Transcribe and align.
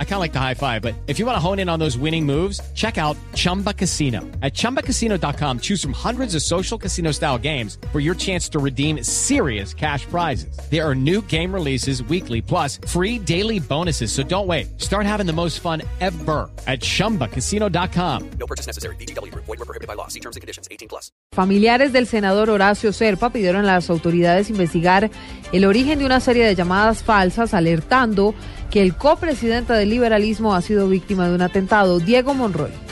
I 0.00 0.04
kind 0.04 0.14
of 0.14 0.20
like 0.20 0.32
the 0.32 0.40
high 0.40 0.54
five, 0.54 0.82
but 0.82 0.96
if 1.06 1.20
you 1.20 1.26
want 1.26 1.36
to 1.36 1.40
hone 1.40 1.60
in 1.60 1.68
on 1.68 1.78
those 1.78 1.96
winning 1.96 2.26
moves, 2.26 2.60
check 2.74 2.98
out 2.98 3.16
Chumba 3.34 3.72
Casino. 3.72 4.22
At 4.42 4.54
ChumbaCasino.com, 4.54 5.60
choose 5.60 5.80
from 5.80 5.92
hundreds 5.92 6.34
of 6.34 6.42
social 6.42 6.76
casino 6.76 7.12
style 7.12 7.38
games 7.38 7.78
for 7.92 8.00
your 8.00 8.16
chance 8.16 8.48
to 8.48 8.58
redeem 8.58 9.04
serious 9.04 9.72
cash 9.72 10.04
prizes. 10.06 10.58
There 10.68 10.84
are 10.84 10.96
new 10.96 11.22
game 11.22 11.54
releases 11.54 12.02
weekly, 12.02 12.42
plus 12.42 12.80
free 12.88 13.20
daily 13.20 13.60
bonuses. 13.60 14.10
So 14.10 14.24
don't 14.24 14.48
wait. 14.48 14.80
Start 14.80 15.06
having 15.06 15.26
the 15.26 15.32
most 15.32 15.60
fun 15.60 15.82
ever 16.00 16.50
at 16.66 16.80
ChumbaCasino.com. 16.80 18.30
No 18.40 18.46
purchase 18.46 18.66
necessary. 18.66 18.96
BGW. 18.96 19.32
Void 19.32 19.46
were 19.46 19.56
prohibited 19.58 19.86
by 19.86 19.94
law. 19.94 20.08
See 20.08 20.20
terms 20.20 20.34
and 20.34 20.40
conditions. 20.40 20.66
18 20.72 20.88
plus. 20.88 21.12
Familiares 21.32 21.92
del 21.92 22.06
senador 22.06 22.50
Horacio 22.50 22.92
Serpa 22.92 23.30
pidieron 23.30 23.64
a 23.64 23.74
las 23.74 23.90
autoridades 23.90 24.50
investigar 24.50 25.10
el 25.52 25.64
origen 25.64 25.98
de 25.98 26.06
una 26.06 26.20
serie 26.20 26.44
de 26.44 26.54
llamadas 26.54 27.02
falsas 27.02 27.54
alertando 27.54 28.34
que 28.70 28.82
el 28.82 28.94
copresidente 28.94 29.72
del 29.72 29.90
liberalismo 29.90 30.54
ha 30.54 30.60
sido 30.60 30.88
víctima 30.88 31.28
de 31.28 31.34
un 31.34 31.42
atentado, 31.42 31.98
Diego 32.00 32.34
Monroy. 32.34 32.87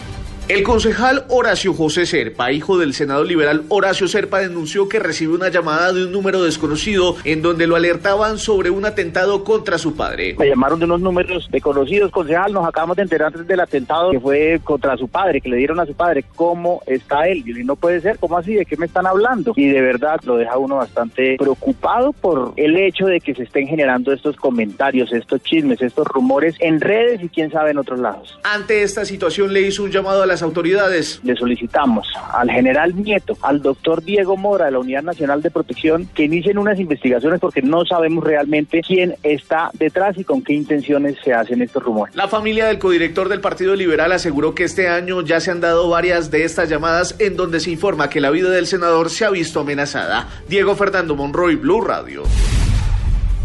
El 0.48 0.62
concejal 0.62 1.24
Horacio 1.28 1.74
José 1.74 2.06
Serpa, 2.06 2.52
hijo 2.52 2.78
del 2.78 2.94
senador 2.94 3.26
liberal 3.26 3.64
Horacio 3.68 4.06
Serpa, 4.06 4.38
denunció 4.38 4.88
que 4.88 5.00
recibió 5.00 5.34
una 5.34 5.48
llamada 5.48 5.92
de 5.92 6.04
un 6.04 6.12
número 6.12 6.40
desconocido 6.40 7.16
en 7.24 7.42
donde 7.42 7.66
lo 7.66 7.74
alertaban 7.74 8.38
sobre 8.38 8.70
un 8.70 8.84
atentado 8.84 9.42
contra 9.42 9.76
su 9.76 9.96
padre. 9.96 10.36
Me 10.38 10.48
llamaron 10.48 10.78
de 10.78 10.84
unos 10.84 11.00
números 11.00 11.48
desconocidos, 11.50 12.12
concejal, 12.12 12.52
nos 12.52 12.64
acabamos 12.64 12.96
de 12.96 13.02
enterar 13.02 13.32
del 13.32 13.58
atentado 13.58 14.12
que 14.12 14.20
fue 14.20 14.60
contra 14.62 14.96
su 14.96 15.08
padre, 15.08 15.40
que 15.40 15.48
le 15.48 15.56
dieron 15.56 15.80
a 15.80 15.86
su 15.86 15.94
padre. 15.94 16.24
¿Cómo 16.36 16.80
está 16.86 17.26
él? 17.26 17.42
Y 17.44 17.64
no 17.64 17.74
puede 17.74 18.00
ser, 18.00 18.16
¿cómo 18.20 18.38
así? 18.38 18.54
¿De 18.54 18.64
qué 18.64 18.76
me 18.76 18.86
están 18.86 19.08
hablando? 19.08 19.52
Y 19.56 19.66
de 19.66 19.80
verdad 19.80 20.20
lo 20.22 20.36
deja 20.36 20.56
uno 20.58 20.76
bastante 20.76 21.34
preocupado 21.40 22.12
por 22.12 22.52
el 22.54 22.76
hecho 22.76 23.06
de 23.06 23.20
que 23.20 23.34
se 23.34 23.42
estén 23.42 23.66
generando 23.66 24.12
estos 24.12 24.36
comentarios, 24.36 25.12
estos 25.12 25.42
chismes, 25.42 25.82
estos 25.82 26.06
rumores 26.06 26.54
en 26.60 26.80
redes 26.80 27.20
y 27.20 27.28
quién 27.28 27.50
sabe 27.50 27.72
en 27.72 27.78
otros 27.78 27.98
lados. 27.98 28.38
Ante 28.44 28.84
esta 28.84 29.04
situación 29.04 29.52
le 29.52 29.62
hizo 29.62 29.82
un 29.82 29.90
llamado 29.90 30.22
a 30.22 30.26
la 30.26 30.35
autoridades. 30.42 31.20
Le 31.22 31.36
solicitamos 31.36 32.08
al 32.32 32.50
general 32.50 32.94
Nieto, 32.96 33.36
al 33.42 33.62
doctor 33.62 34.02
Diego 34.02 34.36
Mora 34.36 34.66
de 34.66 34.72
la 34.72 34.78
Unidad 34.78 35.02
Nacional 35.02 35.42
de 35.42 35.50
Protección 35.50 36.08
que 36.14 36.24
inicien 36.24 36.58
unas 36.58 36.78
investigaciones 36.78 37.40
porque 37.40 37.62
no 37.62 37.84
sabemos 37.84 38.24
realmente 38.24 38.82
quién 38.82 39.16
está 39.22 39.70
detrás 39.74 40.16
y 40.18 40.24
con 40.24 40.42
qué 40.42 40.54
intenciones 40.54 41.16
se 41.24 41.32
hacen 41.32 41.62
estos 41.62 41.82
rumores. 41.82 42.14
La 42.14 42.28
familia 42.28 42.66
del 42.66 42.78
codirector 42.78 43.28
del 43.28 43.40
Partido 43.40 43.74
Liberal 43.74 44.12
aseguró 44.12 44.54
que 44.54 44.64
este 44.64 44.88
año 44.88 45.22
ya 45.22 45.40
se 45.40 45.50
han 45.50 45.60
dado 45.60 45.88
varias 45.88 46.30
de 46.30 46.44
estas 46.44 46.68
llamadas 46.68 47.16
en 47.18 47.36
donde 47.36 47.60
se 47.60 47.70
informa 47.70 48.10
que 48.10 48.20
la 48.20 48.30
vida 48.30 48.50
del 48.50 48.66
senador 48.66 49.10
se 49.10 49.24
ha 49.24 49.30
visto 49.30 49.60
amenazada. 49.60 50.28
Diego 50.48 50.74
Fernando 50.74 51.14
Monroy, 51.16 51.56
Blue 51.56 51.80
Radio. 51.80 52.22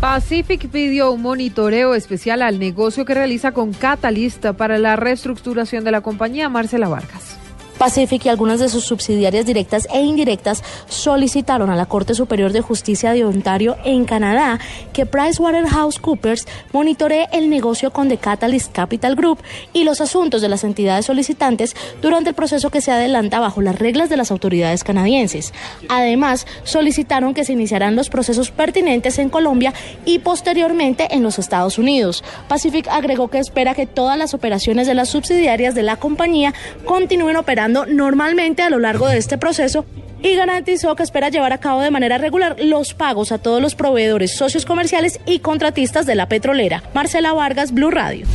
Pacific 0.02 0.68
pidió 0.68 1.12
un 1.12 1.22
monitoreo 1.22 1.94
especial 1.94 2.42
al 2.42 2.58
negocio 2.58 3.06
que 3.06 3.14
realiza 3.14 3.52
con 3.52 3.72
Catalyst 3.72 4.44
para 4.58 4.80
la 4.80 4.96
reestructuración 4.96 5.84
de 5.84 5.92
la 5.92 6.02
compañía 6.02 6.50
Marcela 6.50 6.88
Vargas. 6.88 7.41
Pacific 7.82 8.28
y 8.28 8.30
algunas 8.30 8.60
de 8.60 8.70
sus 8.70 8.84
subsidiarias 8.84 9.48
directas 9.48 9.88
e 9.92 10.02
indirectas 10.02 10.64
solicitaron 10.88 11.72
a 11.72 11.76
la 11.76 11.88
Corte 11.88 12.14
Superior 12.14 12.54
de 12.54 12.62
Justicia 12.62 13.12
de 13.12 13.26
Ontario 13.26 13.76
en 13.84 14.06
Canadá 14.06 14.60
que 14.94 15.08
PricewaterhouseCoopers 15.08 16.46
monitoree 16.74 17.28
el 17.34 17.50
negocio 17.50 17.92
con 17.92 18.08
The 18.08 18.18
Catalyst 18.18 18.72
Capital 18.72 19.16
Group 19.16 19.40
y 19.74 19.84
los 19.84 20.00
asuntos 20.00 20.44
de 20.44 20.50
las 20.50 20.64
entidades 20.64 21.08
solicitantes 21.08 21.76
durante 22.04 22.30
el 22.30 22.36
proceso 22.36 22.70
que 22.70 22.82
se 22.82 22.92
adelanta 22.92 23.40
bajo 23.40 23.64
las 23.64 23.80
reglas 23.80 24.10
de 24.10 24.18
las 24.18 24.30
autoridades 24.30 24.84
canadienses. 24.84 25.52
Además, 25.90 26.46
solicitaron 26.64 27.34
que 27.34 27.46
se 27.46 27.54
iniciaran 27.54 27.96
los 27.96 28.10
procesos 28.12 28.52
pertinentes 28.52 29.18
en 29.18 29.32
Colombia 29.32 29.74
y 30.06 30.20
posteriormente 30.20 31.16
en 31.16 31.24
los 31.24 31.40
Estados 31.40 31.80
Unidos. 31.80 32.24
Pacific 32.48 32.88
agregó 32.90 33.30
que 33.30 33.40
espera 33.40 33.74
que 33.74 33.88
todas 33.88 34.20
las 34.20 34.36
operaciones 34.36 34.86
de 34.86 34.94
las 34.94 35.10
subsidiarias 35.10 35.74
de 35.74 35.82
la 35.82 35.96
compañía 35.96 36.54
continúen 36.86 37.38
operando 37.38 37.71
normalmente 37.72 38.62
a 38.62 38.70
lo 38.70 38.80
largo 38.80 39.08
de 39.08 39.18
este 39.18 39.38
proceso 39.38 39.86
y 40.24 40.36
garantizó 40.36 40.96
que 40.96 41.04
espera 41.04 41.30
llevar 41.30 41.54
a 41.54 41.60
cabo 41.60 41.82
de 41.82 41.92
manera 41.92 42.18
regular 42.18 42.56
los 42.60 42.94
pagos 42.94 43.32
a 43.32 43.40
todos 43.40 43.62
los 43.62 43.76
proveedores, 43.76 44.36
socios 44.36 44.66
comerciales 44.66 45.20
y 45.26 45.40
contratistas 45.40 46.06
de 46.06 46.16
la 46.16 46.28
petrolera. 46.28 46.84
Marcela 46.94 47.34
Vargas, 47.34 47.74
Blue 47.74 47.92
Radio. 47.92 48.26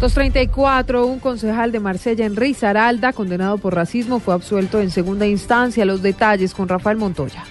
234, 0.00 1.06
un 1.06 1.18
concejal 1.18 1.72
de 1.72 1.80
Marsella 1.80 2.26
en 2.26 2.36
Risaralda, 2.36 3.12
condenado 3.12 3.58
por 3.58 3.74
racismo, 3.74 4.18
fue 4.18 4.34
absuelto 4.34 4.80
en 4.80 4.90
segunda 4.90 5.26
instancia. 5.26 5.84
Los 5.84 6.02
detalles 6.02 6.52
con 6.52 6.68
Rafael 6.68 6.96
Montoya. 6.96 7.44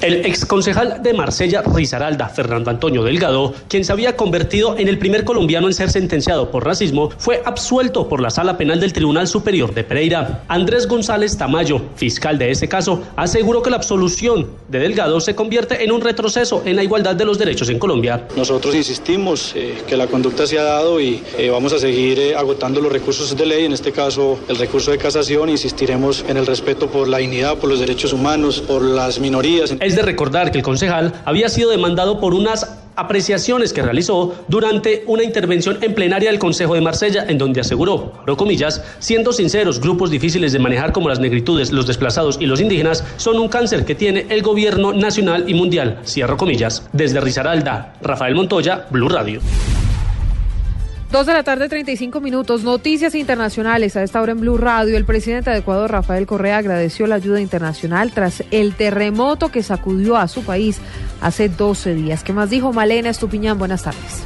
El 0.00 0.24
exconcejal 0.24 1.02
de 1.02 1.12
Marsella, 1.12 1.62
Risaralda, 1.62 2.30
Fernando 2.30 2.70
Antonio 2.70 3.04
Delgado, 3.04 3.52
quien 3.68 3.84
se 3.84 3.92
había 3.92 4.16
convertido 4.16 4.78
en 4.78 4.88
el 4.88 4.98
primer 4.98 5.24
colombiano 5.24 5.66
en 5.66 5.74
ser 5.74 5.90
sentenciado 5.90 6.50
por 6.50 6.64
racismo, 6.64 7.10
fue 7.18 7.42
absuelto 7.44 8.08
por 8.08 8.22
la 8.22 8.30
Sala 8.30 8.56
Penal 8.56 8.80
del 8.80 8.94
Tribunal 8.94 9.28
Superior 9.28 9.74
de 9.74 9.84
Pereira. 9.84 10.44
Andrés 10.48 10.88
González 10.88 11.36
Tamayo, 11.36 11.82
fiscal 11.96 12.38
de 12.38 12.50
ese 12.50 12.66
caso, 12.66 13.02
aseguró 13.14 13.62
que 13.62 13.68
la 13.68 13.76
absolución 13.76 14.48
de 14.68 14.78
Delgado 14.78 15.20
se 15.20 15.34
convierte 15.34 15.84
en 15.84 15.92
un 15.92 16.00
retroceso 16.00 16.62
en 16.64 16.76
la 16.76 16.82
igualdad 16.82 17.14
de 17.14 17.26
los 17.26 17.38
derechos 17.38 17.68
en 17.68 17.78
Colombia. 17.78 18.26
Nosotros 18.36 18.74
insistimos 18.74 19.52
eh, 19.54 19.82
que 19.86 19.98
la 19.98 20.06
conducta 20.06 20.46
se 20.46 20.58
ha 20.58 20.62
dado 20.62 20.98
y 20.98 21.22
eh, 21.36 21.50
vamos 21.50 21.74
a 21.74 21.78
seguir 21.78 22.18
eh, 22.18 22.34
agotando 22.34 22.80
los 22.80 22.90
recursos 22.90 23.36
de 23.36 23.44
ley, 23.44 23.66
en 23.66 23.72
este 23.74 23.92
caso 23.92 24.38
el 24.48 24.56
recurso 24.56 24.92
de 24.92 24.98
casación, 24.98 25.50
insistiremos 25.50 26.24
en 26.26 26.38
el 26.38 26.46
respeto 26.46 26.86
por 26.86 27.06
la 27.06 27.18
dignidad, 27.18 27.58
por 27.58 27.68
los 27.68 27.80
derechos 27.80 28.14
humanos, 28.14 28.60
por 28.60 28.82
las 28.82 29.20
minorías. 29.20 29.74
Es 29.90 29.96
de 29.96 30.02
recordar 30.02 30.52
que 30.52 30.58
el 30.58 30.62
concejal 30.62 31.12
había 31.24 31.48
sido 31.48 31.68
demandado 31.68 32.20
por 32.20 32.32
unas 32.32 32.78
apreciaciones 32.94 33.72
que 33.72 33.82
realizó 33.82 34.36
durante 34.46 35.02
una 35.08 35.24
intervención 35.24 35.78
en 35.80 35.96
plenaria 35.96 36.30
del 36.30 36.38
Consejo 36.38 36.74
de 36.74 36.80
Marsella, 36.80 37.24
en 37.26 37.38
donde 37.38 37.60
aseguró, 37.60 38.12
abro 38.20 38.36
siendo 39.00 39.32
sinceros, 39.32 39.80
grupos 39.80 40.12
difíciles 40.12 40.52
de 40.52 40.60
manejar 40.60 40.92
como 40.92 41.08
las 41.08 41.18
negritudes, 41.18 41.72
los 41.72 41.88
desplazados 41.88 42.38
y 42.40 42.46
los 42.46 42.60
indígenas 42.60 43.02
son 43.16 43.40
un 43.40 43.48
cáncer 43.48 43.84
que 43.84 43.96
tiene 43.96 44.26
el 44.28 44.42
gobierno 44.42 44.92
nacional 44.92 45.46
y 45.48 45.54
mundial, 45.54 45.98
cierro 46.06 46.36
comillas. 46.36 46.88
Desde 46.92 47.20
Risaralda, 47.20 47.94
Rafael 48.00 48.36
Montoya, 48.36 48.86
Blue 48.92 49.08
Radio. 49.08 49.40
Dos 51.10 51.26
de 51.26 51.32
la 51.32 51.42
tarde, 51.42 51.68
35 51.68 52.20
minutos. 52.20 52.62
Noticias 52.62 53.16
internacionales. 53.16 53.96
A 53.96 54.04
esta 54.04 54.22
hora 54.22 54.30
en 54.30 54.40
Blue 54.40 54.56
Radio, 54.56 54.96
el 54.96 55.04
presidente 55.04 55.50
de 55.50 55.58
Ecuador, 55.58 55.90
Rafael 55.90 56.24
Correa, 56.24 56.58
agradeció 56.58 57.08
la 57.08 57.16
ayuda 57.16 57.40
internacional 57.40 58.12
tras 58.12 58.44
el 58.52 58.76
terremoto 58.76 59.48
que 59.48 59.64
sacudió 59.64 60.16
a 60.16 60.28
su 60.28 60.44
país 60.44 60.78
hace 61.20 61.48
12 61.48 61.94
días. 61.94 62.22
¿Qué 62.22 62.32
más 62.32 62.48
dijo 62.48 62.72
Malena 62.72 63.10
Estupiñán? 63.10 63.58
Buenas 63.58 63.82
tardes. 63.82 64.22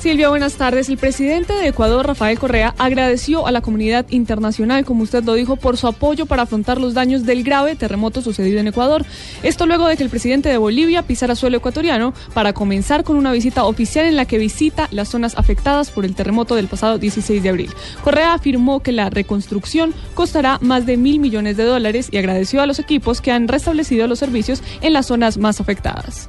Silvia, 0.00 0.28
buenas 0.28 0.54
tardes. 0.54 0.88
El 0.88 0.96
presidente 0.96 1.52
de 1.52 1.66
Ecuador, 1.66 2.06
Rafael 2.06 2.38
Correa, 2.38 2.72
agradeció 2.78 3.48
a 3.48 3.50
la 3.50 3.62
comunidad 3.62 4.06
internacional, 4.10 4.84
como 4.84 5.02
usted 5.02 5.24
lo 5.24 5.34
dijo, 5.34 5.56
por 5.56 5.76
su 5.76 5.88
apoyo 5.88 6.24
para 6.24 6.42
afrontar 6.42 6.80
los 6.80 6.94
daños 6.94 7.26
del 7.26 7.42
grave 7.42 7.74
terremoto 7.74 8.22
sucedido 8.22 8.60
en 8.60 8.68
Ecuador. 8.68 9.04
Esto 9.42 9.66
luego 9.66 9.88
de 9.88 9.96
que 9.96 10.04
el 10.04 10.08
presidente 10.08 10.50
de 10.50 10.56
Bolivia 10.56 11.02
pisara 11.02 11.34
suelo 11.34 11.56
ecuatoriano 11.56 12.14
para 12.32 12.52
comenzar 12.52 13.02
con 13.02 13.16
una 13.16 13.32
visita 13.32 13.64
oficial 13.64 14.06
en 14.06 14.14
la 14.14 14.24
que 14.24 14.38
visita 14.38 14.86
las 14.92 15.08
zonas 15.08 15.36
afectadas 15.36 15.90
por 15.90 16.04
el 16.04 16.14
terremoto 16.14 16.54
del 16.54 16.68
pasado 16.68 16.98
16 16.98 17.42
de 17.42 17.48
abril. 17.48 17.70
Correa 18.04 18.34
afirmó 18.34 18.80
que 18.80 18.92
la 18.92 19.10
reconstrucción 19.10 19.92
costará 20.14 20.58
más 20.60 20.86
de 20.86 20.96
mil 20.96 21.18
millones 21.18 21.56
de 21.56 21.64
dólares 21.64 22.08
y 22.12 22.18
agradeció 22.18 22.62
a 22.62 22.66
los 22.66 22.78
equipos 22.78 23.20
que 23.20 23.32
han 23.32 23.48
restablecido 23.48 24.06
los 24.06 24.20
servicios 24.20 24.62
en 24.80 24.92
las 24.92 25.06
zonas 25.06 25.38
más 25.38 25.60
afectadas. 25.60 26.28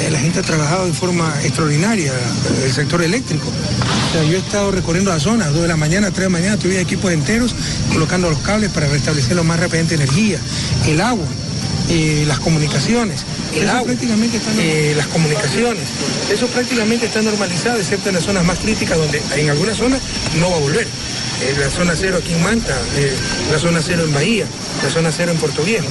Eh, 0.00 0.10
la 0.10 0.18
gente 0.18 0.40
ha 0.40 0.42
trabajado 0.42 0.86
de 0.86 0.92
forma 0.92 1.32
extraordinaria, 1.42 2.12
el 2.62 2.72
sector 2.72 3.02
eléctrico. 3.02 3.46
O 3.46 4.12
sea, 4.12 4.22
yo 4.24 4.36
he 4.36 4.40
estado 4.40 4.70
recorriendo 4.70 5.10
la 5.10 5.18
zona, 5.18 5.48
2 5.48 5.62
de 5.62 5.68
la 5.68 5.76
mañana, 5.76 6.08
3 6.08 6.18
de 6.18 6.24
la 6.24 6.30
mañana, 6.30 6.56
tuve 6.58 6.80
equipos 6.80 7.12
enteros 7.12 7.54
colocando 7.92 8.28
los 8.28 8.38
cables 8.40 8.70
para 8.70 8.88
restablecer 8.88 9.36
lo 9.36 9.44
más 9.44 9.58
rápidamente 9.58 9.94
energía, 9.94 10.38
el 10.86 11.00
agua, 11.00 11.24
eh, 11.88 12.24
las 12.26 12.40
comunicaciones. 12.40 13.24
El 13.54 13.68
agua, 13.70 13.84
prácticamente 13.84 14.38
eh, 14.58 14.92
las 14.96 15.06
comunicaciones. 15.06 15.84
Eso 16.30 16.46
prácticamente 16.48 17.06
está 17.06 17.22
normalizado, 17.22 17.78
excepto 17.78 18.10
en 18.10 18.16
las 18.16 18.24
zonas 18.24 18.44
más 18.44 18.58
críticas 18.58 18.98
donde 18.98 19.22
en 19.34 19.48
algunas 19.48 19.78
zonas 19.78 20.00
no 20.38 20.50
va 20.50 20.56
a 20.56 20.60
volver. 20.60 20.86
la 21.58 21.70
zona 21.70 21.94
cero 21.96 22.18
aquí 22.20 22.32
en 22.34 22.42
Manta, 22.42 22.76
la 23.50 23.58
zona 23.58 23.80
cero 23.82 24.04
en 24.04 24.12
Bahía, 24.12 24.46
la 24.82 24.90
zona 24.90 25.10
cero 25.10 25.32
en 25.32 25.38
Puerto 25.38 25.62
Viejo 25.62 25.86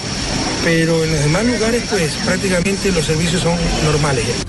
pero 0.66 1.04
en 1.04 1.12
los 1.12 1.24
demás 1.24 1.46
lugares 1.46 1.86
pues 1.92 2.16
prácticamente 2.26 2.92
los 2.92 3.06
servicios 3.06 3.42
son 3.44 3.56
normales. 3.84 4.46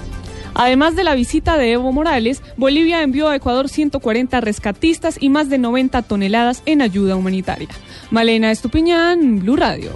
Además 0.55 0.97
de 0.97 1.05
la 1.05 1.15
visita 1.15 1.59
de 1.59 1.73
Evo 1.73 1.93
Morales, 1.93 2.43
Bolivia 2.57 3.03
envió 3.03 3.29
a 3.29 3.37
Ecuador 3.37 3.69
140 3.69 4.41
rescatistas 4.41 5.19
y 5.21 5.29
más 5.29 5.51
de 5.51 5.59
90 5.59 6.01
toneladas 6.03 6.63
en 6.65 6.81
ayuda 6.81 7.17
humanitaria. 7.17 7.69
Malena 8.11 8.51
Estupiñán, 8.51 9.41
Blue 9.41 9.57
Radio. 9.57 9.91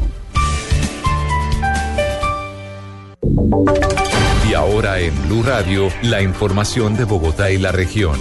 Y 4.46 4.52
ahora 4.52 5.00
en 5.00 5.14
Blue 5.26 5.42
Radio, 5.42 5.88
la 6.02 6.20
información 6.20 6.94
de 6.98 7.04
Bogotá 7.04 7.50
y 7.50 7.56
la 7.56 7.72
región. 7.72 8.18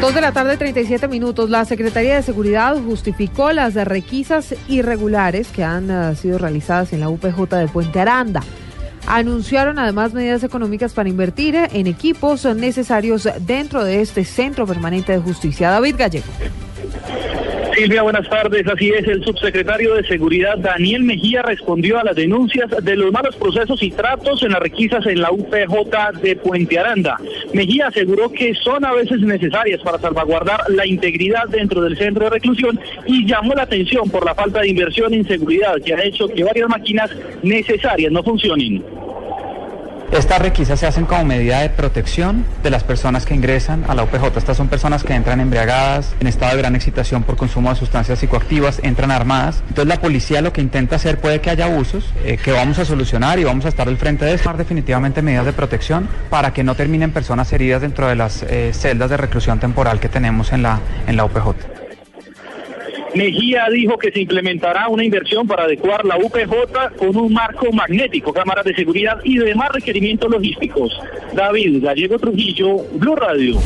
Dos 0.00 0.14
de 0.14 0.22
la 0.22 0.32
tarde, 0.32 0.56
37 0.56 1.08
minutos. 1.08 1.50
La 1.50 1.66
Secretaría 1.66 2.14
de 2.16 2.22
Seguridad 2.22 2.74
justificó 2.82 3.52
las 3.52 3.74
requisas 3.74 4.54
irregulares 4.66 5.48
que 5.48 5.62
han 5.62 5.90
uh, 5.90 6.16
sido 6.16 6.38
realizadas 6.38 6.94
en 6.94 7.00
la 7.00 7.10
UPJ 7.10 7.56
de 7.56 7.68
Puente 7.68 8.00
Aranda. 8.00 8.40
Anunciaron 9.06 9.78
además 9.78 10.14
medidas 10.14 10.42
económicas 10.42 10.94
para 10.94 11.10
invertir 11.10 11.54
en 11.54 11.86
equipos 11.86 12.46
necesarios 12.46 13.28
dentro 13.40 13.84
de 13.84 14.00
este 14.00 14.24
centro 14.24 14.66
permanente 14.66 15.12
de 15.12 15.18
justicia. 15.18 15.68
David 15.68 15.96
Gallego. 15.98 16.32
Silvia, 17.80 18.02
buenas 18.02 18.28
tardes. 18.28 18.66
Así 18.66 18.90
es, 18.90 19.08
el 19.08 19.24
subsecretario 19.24 19.94
de 19.94 20.06
Seguridad 20.06 20.58
Daniel 20.58 21.02
Mejía 21.02 21.40
respondió 21.40 21.98
a 21.98 22.04
las 22.04 22.14
denuncias 22.14 22.68
de 22.82 22.94
los 22.94 23.10
malos 23.10 23.34
procesos 23.36 23.82
y 23.82 23.90
tratos 23.90 24.42
en 24.42 24.52
las 24.52 24.60
requisas 24.60 25.06
en 25.06 25.22
la 25.22 25.32
UPJ 25.32 26.20
de 26.20 26.36
Puente 26.36 26.78
Aranda. 26.78 27.16
Mejía 27.54 27.86
aseguró 27.86 28.30
que 28.30 28.54
son 28.54 28.84
a 28.84 28.92
veces 28.92 29.20
necesarias 29.20 29.80
para 29.80 29.98
salvaguardar 29.98 30.60
la 30.68 30.86
integridad 30.86 31.48
dentro 31.48 31.80
del 31.80 31.96
centro 31.96 32.24
de 32.24 32.30
reclusión 32.32 32.78
y 33.06 33.26
llamó 33.26 33.54
la 33.54 33.62
atención 33.62 34.10
por 34.10 34.26
la 34.26 34.34
falta 34.34 34.60
de 34.60 34.68
inversión 34.68 35.14
en 35.14 35.26
seguridad 35.26 35.80
que 35.82 35.94
ha 35.94 36.04
hecho 36.04 36.28
que 36.28 36.44
varias 36.44 36.68
máquinas 36.68 37.10
necesarias 37.42 38.12
no 38.12 38.22
funcionen. 38.22 38.84
Estas 40.12 40.40
requisas 40.40 40.80
se 40.80 40.88
hacen 40.88 41.06
como 41.06 41.24
medida 41.24 41.60
de 41.60 41.70
protección 41.70 42.44
de 42.64 42.70
las 42.70 42.82
personas 42.82 43.24
que 43.24 43.34
ingresan 43.34 43.84
a 43.86 43.94
la 43.94 44.02
UPJ. 44.02 44.38
Estas 44.38 44.56
son 44.56 44.66
personas 44.66 45.04
que 45.04 45.14
entran 45.14 45.38
embriagadas, 45.38 46.16
en 46.18 46.26
estado 46.26 46.56
de 46.56 46.58
gran 46.58 46.74
excitación 46.74 47.22
por 47.22 47.36
consumo 47.36 47.70
de 47.70 47.76
sustancias 47.76 48.18
psicoactivas, 48.18 48.80
entran 48.82 49.12
armadas. 49.12 49.62
Entonces 49.68 49.86
la 49.86 50.00
policía 50.00 50.42
lo 50.42 50.52
que 50.52 50.62
intenta 50.62 50.96
hacer 50.96 51.20
puede 51.20 51.40
que 51.40 51.50
haya 51.50 51.66
abusos, 51.66 52.12
eh, 52.24 52.38
que 52.42 52.50
vamos 52.50 52.80
a 52.80 52.84
solucionar 52.84 53.38
y 53.38 53.44
vamos 53.44 53.66
a 53.66 53.68
estar 53.68 53.86
al 53.86 53.96
frente 53.98 54.24
de 54.24 54.34
eso. 54.34 54.52
Definitivamente 54.52 55.22
medidas 55.22 55.46
de 55.46 55.52
protección 55.52 56.08
para 56.28 56.52
que 56.52 56.64
no 56.64 56.74
terminen 56.74 57.12
personas 57.12 57.52
heridas 57.52 57.80
dentro 57.80 58.08
de 58.08 58.16
las 58.16 58.42
eh, 58.42 58.72
celdas 58.74 59.10
de 59.10 59.16
reclusión 59.16 59.60
temporal 59.60 60.00
que 60.00 60.08
tenemos 60.08 60.52
en 60.52 60.64
la, 60.64 60.80
en 61.06 61.16
la 61.16 61.24
UPJ. 61.24 61.79
Mejía 63.14 63.66
dijo 63.72 63.98
que 63.98 64.12
se 64.12 64.20
implementará 64.20 64.88
una 64.88 65.04
inversión 65.04 65.46
para 65.46 65.64
adecuar 65.64 66.04
la 66.04 66.16
UPJ 66.16 66.96
con 66.96 67.16
un 67.16 67.32
marco 67.32 67.72
magnético, 67.72 68.32
cámaras 68.32 68.64
de 68.64 68.74
seguridad 68.74 69.18
y 69.24 69.38
demás 69.38 69.70
requerimientos 69.72 70.30
logísticos. 70.30 70.92
David 71.32 71.82
Gallego 71.82 72.18
Trujillo, 72.18 72.76
Blue 72.94 73.16
Radio. 73.16 73.58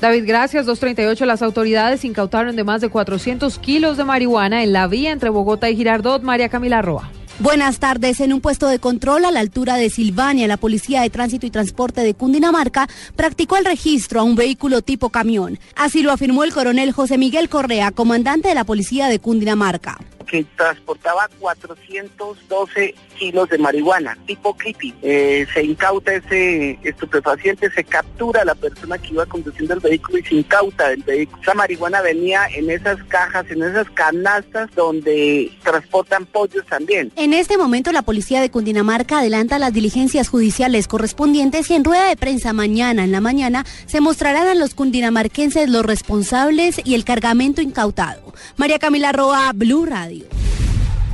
David, 0.00 0.24
gracias. 0.26 0.66
238. 0.66 1.26
Las 1.26 1.42
autoridades 1.42 2.04
incautaron 2.04 2.54
de 2.54 2.64
más 2.64 2.80
de 2.80 2.88
400 2.88 3.58
kilos 3.58 3.96
de 3.96 4.04
marihuana 4.04 4.62
en 4.62 4.72
la 4.72 4.86
vía 4.86 5.10
entre 5.10 5.30
Bogotá 5.30 5.70
y 5.70 5.76
Girardot. 5.76 6.22
María 6.22 6.48
Camila 6.48 6.82
Roa. 6.82 7.10
Buenas 7.40 7.78
tardes. 7.78 8.18
En 8.18 8.32
un 8.32 8.40
puesto 8.40 8.66
de 8.66 8.80
control 8.80 9.24
a 9.24 9.30
la 9.30 9.38
altura 9.38 9.76
de 9.76 9.90
Silvania, 9.90 10.48
la 10.48 10.56
Policía 10.56 11.02
de 11.02 11.10
Tránsito 11.10 11.46
y 11.46 11.50
Transporte 11.50 12.00
de 12.00 12.14
Cundinamarca 12.14 12.88
practicó 13.14 13.56
el 13.56 13.64
registro 13.64 14.18
a 14.18 14.24
un 14.24 14.34
vehículo 14.34 14.82
tipo 14.82 15.10
camión. 15.10 15.60
Así 15.76 16.02
lo 16.02 16.10
afirmó 16.10 16.42
el 16.42 16.52
coronel 16.52 16.90
José 16.90 17.16
Miguel 17.16 17.48
Correa, 17.48 17.92
comandante 17.92 18.48
de 18.48 18.56
la 18.56 18.64
Policía 18.64 19.06
de 19.06 19.20
Cundinamarca 19.20 19.98
que 20.28 20.44
transportaba 20.56 21.28
412 21.38 22.94
kilos 23.18 23.48
de 23.48 23.58
marihuana, 23.58 24.16
tipo 24.26 24.54
creepy. 24.54 24.94
Eh, 25.02 25.46
se 25.52 25.64
incauta 25.64 26.14
ese 26.14 26.78
estupefaciente, 26.82 27.70
se 27.70 27.84
captura 27.84 28.42
a 28.42 28.44
la 28.44 28.54
persona 28.54 28.98
que 28.98 29.08
iba 29.08 29.26
conduciendo 29.26 29.74
el 29.74 29.80
vehículo 29.80 30.18
y 30.18 30.24
se 30.24 30.34
incauta 30.36 30.92
el 30.92 31.02
vehículo. 31.02 31.42
Esa 31.42 31.54
marihuana 31.54 32.00
venía 32.02 32.46
en 32.54 32.70
esas 32.70 33.02
cajas, 33.04 33.50
en 33.50 33.62
esas 33.62 33.90
canastas 33.90 34.70
donde 34.74 35.50
transportan 35.64 36.26
pollos 36.26 36.64
también. 36.66 37.12
En 37.16 37.34
este 37.34 37.58
momento 37.58 37.90
la 37.92 38.02
policía 38.02 38.40
de 38.40 38.50
Cundinamarca 38.50 39.18
adelanta 39.18 39.58
las 39.58 39.72
diligencias 39.72 40.28
judiciales 40.28 40.86
correspondientes 40.86 41.70
y 41.70 41.74
en 41.74 41.84
rueda 41.84 42.08
de 42.08 42.16
prensa 42.16 42.52
mañana 42.52 43.04
en 43.04 43.12
la 43.12 43.20
mañana 43.20 43.64
se 43.86 44.00
mostrarán 44.00 44.46
a 44.46 44.54
los 44.54 44.74
cundinamarquenses 44.74 45.68
los 45.68 45.84
responsables 45.84 46.80
y 46.84 46.94
el 46.94 47.04
cargamento 47.04 47.62
incautado. 47.62 48.27
María 48.56 48.78
Camila 48.78 49.12
Roa, 49.12 49.52
Blue 49.54 49.86
Radio. 49.86 50.26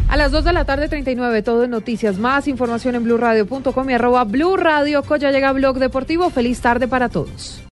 A 0.08 0.16
las 0.16 0.30
2 0.30 0.44
de 0.44 0.52
la 0.52 0.64
tarde, 0.64 0.88
39, 0.88 1.42
todo 1.42 1.64
en 1.64 1.70
noticias. 1.70 2.18
Más 2.18 2.46
información 2.46 2.94
en 2.94 3.04
blueradio.com 3.04 3.90
y 3.90 3.94
arroba 3.94 4.24
Blue 4.24 4.56
Radio. 4.56 5.02
Coya 5.02 5.30
llega 5.30 5.52
Blog 5.52 5.78
Deportivo. 5.78 6.30
Feliz 6.30 6.60
tarde 6.60 6.86
para 6.86 7.08
todos. 7.08 7.64